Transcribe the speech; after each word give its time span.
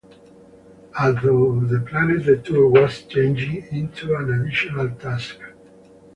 Although 0.99 1.59
the 1.67 1.79
planned 1.87 2.25
Detour 2.25 2.69
was 2.69 3.03
changed 3.03 3.71
into 3.71 4.15
an 4.15 4.33
additional 4.33 4.89
task. 4.95 5.37